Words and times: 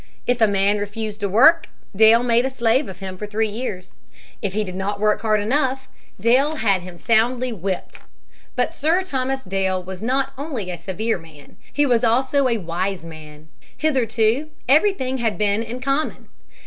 If 0.25 0.41
a 0.41 0.47
man 0.47 0.79
refused 0.79 1.19
to 1.19 1.29
work, 1.29 1.67
Dale 1.95 2.23
made 2.23 2.43
a 2.43 2.49
slave 2.49 2.89
of 2.89 3.01
him 3.01 3.19
for 3.19 3.27
three 3.27 3.49
years; 3.49 3.91
if 4.41 4.53
he 4.53 4.63
did 4.63 4.73
not 4.73 4.99
work 4.99 5.21
hard 5.21 5.39
enough, 5.39 5.87
Dale 6.19 6.55
had 6.55 6.81
him 6.81 6.97
soundly 6.97 7.53
whipped. 7.53 7.99
But 8.55 8.73
Sir 8.73 9.03
Thomas 9.03 9.43
Dale 9.43 9.83
was 9.83 10.01
not 10.01 10.33
only 10.39 10.71
a 10.71 10.77
severe 10.79 11.19
man; 11.19 11.55
he 11.71 11.85
was 11.85 12.03
also 12.03 12.47
a 12.47 12.57
wise 12.57 13.05
man. 13.05 13.49
Hitherto 13.77 14.49
everything 14.67 15.19
had 15.19 15.37
been 15.37 15.61
in 15.61 15.79
common. 15.79 16.29